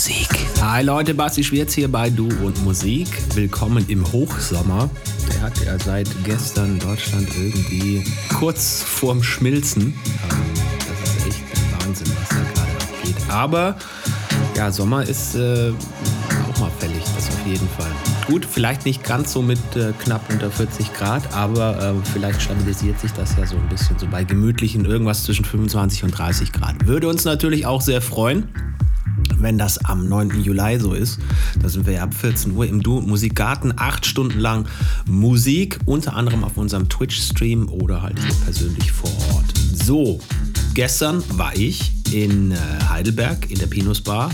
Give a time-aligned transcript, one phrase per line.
[0.00, 0.30] Musik.
[0.62, 3.06] Hi Leute, Basti Schwierz hier bei Du und Musik.
[3.34, 4.88] Willkommen im Hochsommer.
[5.30, 8.02] Der hat ja seit gestern Deutschland irgendwie
[8.38, 9.92] kurz vorm Schmilzen.
[10.78, 13.16] Das ist echt ein Wahnsinn, was da gerade abgeht.
[13.28, 13.76] Aber
[14.56, 17.90] ja, Sommer ist äh, auch mal fällig, das auf jeden Fall.
[18.26, 22.98] Gut, vielleicht nicht ganz so mit äh, knapp unter 40 Grad, aber äh, vielleicht stabilisiert
[22.98, 26.86] sich das ja so ein bisschen so bei gemütlichen irgendwas zwischen 25 und 30 Grad.
[26.86, 28.48] Würde uns natürlich auch sehr freuen
[29.42, 30.42] wenn das am 9.
[30.42, 31.18] Juli so ist.
[31.60, 34.66] Da sind wir ja ab 14 Uhr im Du Musikgarten, acht Stunden lang
[35.06, 39.46] Musik, unter anderem auf unserem Twitch-Stream oder halt hier persönlich vor Ort.
[39.72, 40.20] So,
[40.74, 42.56] gestern war ich in äh,
[42.88, 44.30] Heidelberg in der Pinus Bar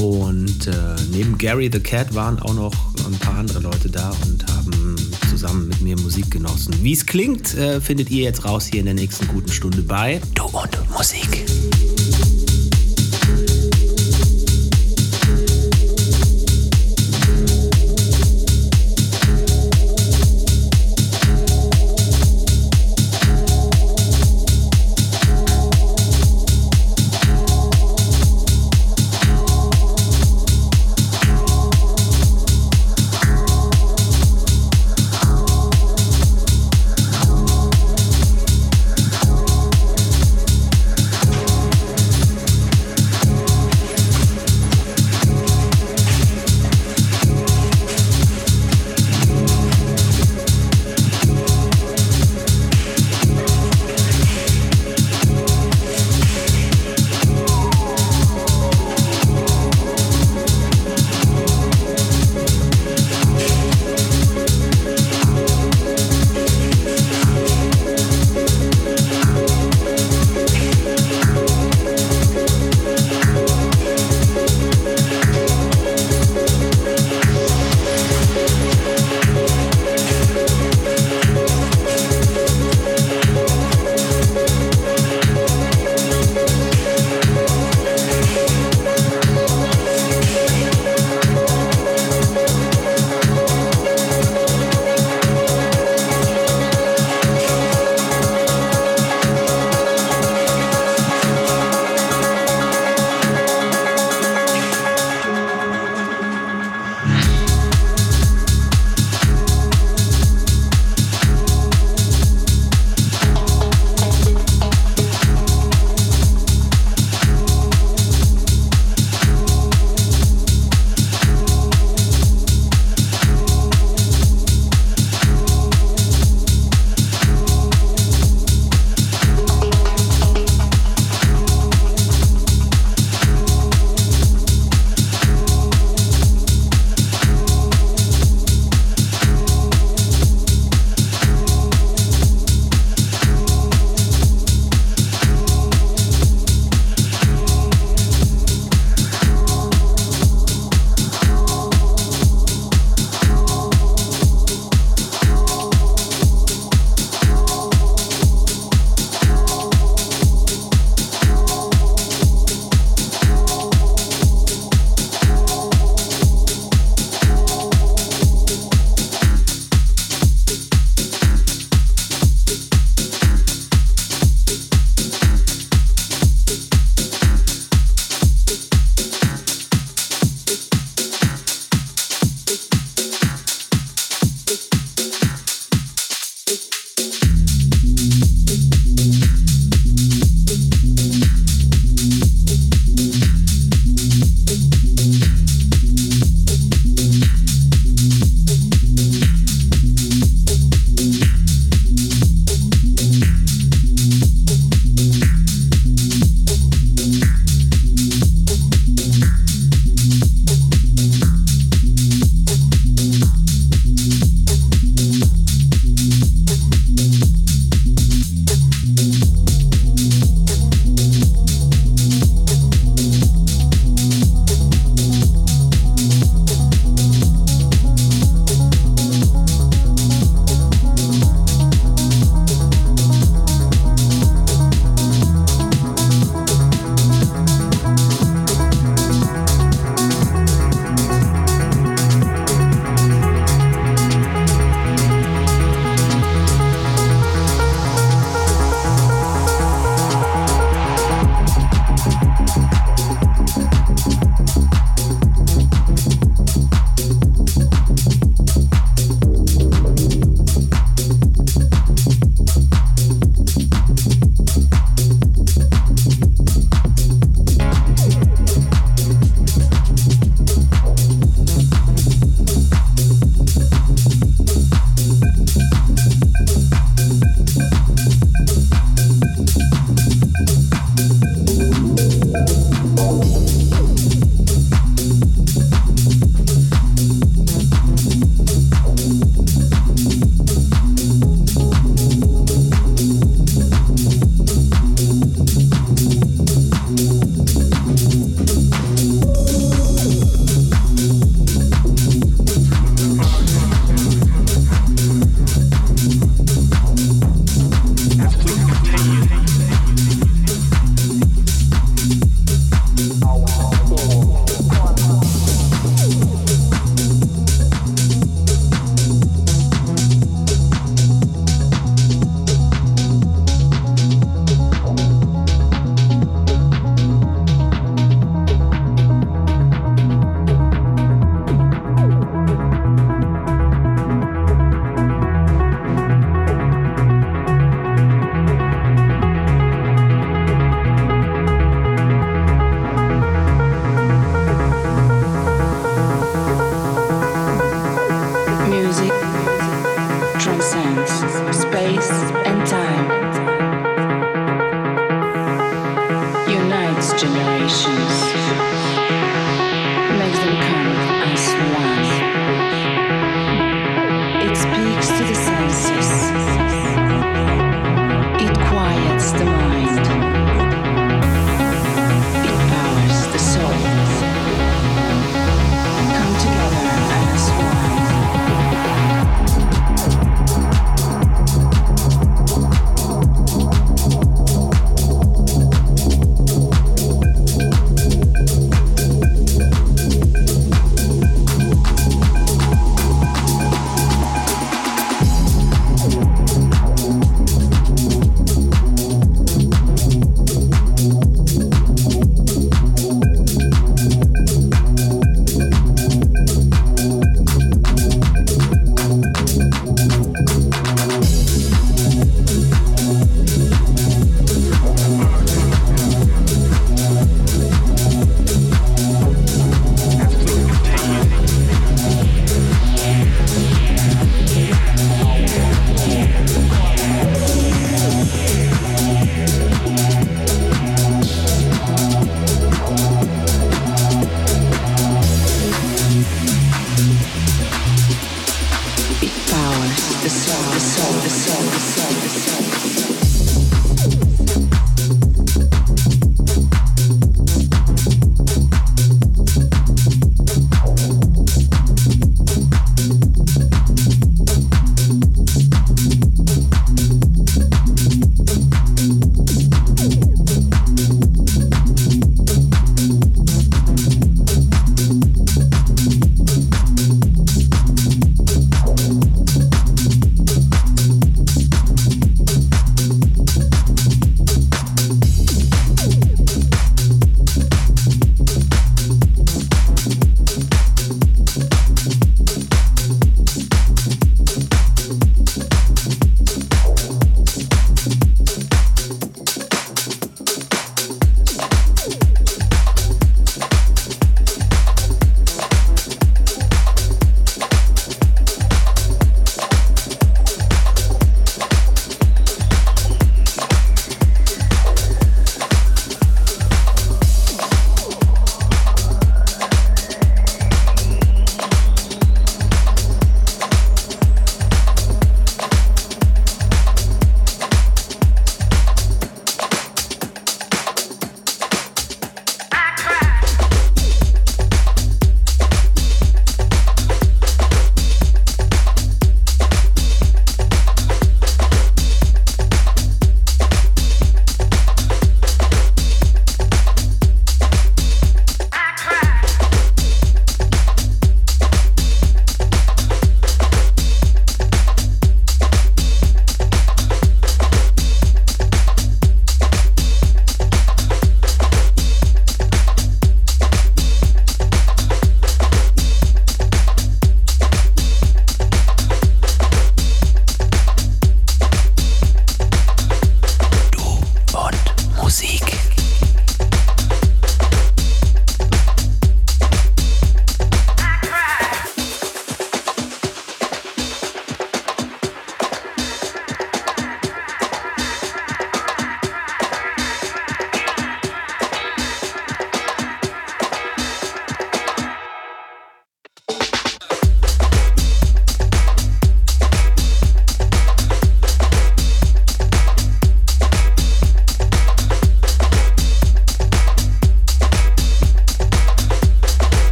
[0.00, 0.72] und äh,
[1.12, 2.74] neben Gary the Cat waren auch noch
[3.06, 4.96] ein paar andere Leute da und haben
[5.30, 6.74] zusammen mit mir Musik genossen.
[6.82, 10.20] Wie es klingt, äh, findet ihr jetzt raus hier in der nächsten guten Stunde bei
[10.34, 11.44] Du und Musik.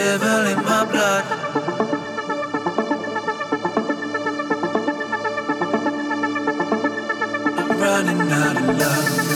[0.00, 1.24] devil in my blood.
[7.58, 9.29] I'm running out of love.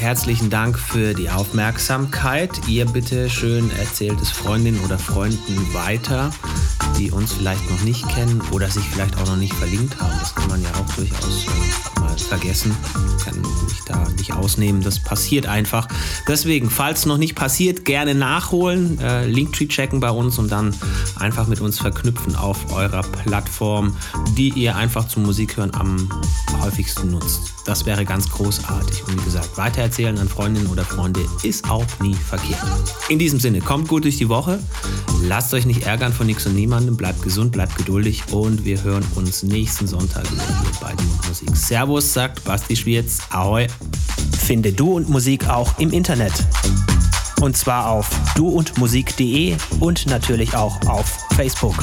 [0.00, 2.66] Herzlichen Dank für die Aufmerksamkeit.
[2.66, 6.30] Ihr bitte schön erzählt es Freundinnen oder Freunden weiter,
[6.98, 10.18] die uns vielleicht noch nicht kennen oder sich vielleicht auch noch nicht verlinkt haben.
[10.18, 12.74] Das kann man ja auch durchaus äh, mal vergessen.
[13.22, 14.80] Kann mich da nicht ausnehmen.
[14.80, 15.86] Das passiert einfach.
[16.26, 20.74] Deswegen, falls noch nicht passiert, gerne nachholen, äh, Linktree checken bei uns und dann
[21.18, 23.94] einfach mit uns verknüpfen auf eurer Plattform,
[24.36, 26.08] die ihr einfach zum Musikhören am
[26.70, 27.52] häufigsten nutzt.
[27.64, 29.04] Das wäre ganz großartig.
[29.06, 32.60] Und wie gesagt, weitererzählen an Freundinnen oder Freunde ist auch nie verkehrt.
[33.08, 34.60] In diesem Sinne, kommt gut durch die Woche.
[35.22, 36.96] Lasst euch nicht ärgern von nichts und niemandem.
[36.96, 41.56] Bleibt gesund, bleibt geduldig und wir hören uns nächsten Sonntag wieder hier bei und Musik.
[41.56, 43.18] Servus, sagt Basti Schwierz.
[43.30, 43.66] Ahoi.
[44.38, 46.32] Finde Du und Musik auch im Internet.
[47.40, 51.76] Und zwar auf duundmusik.de und natürlich auch auf Facebook.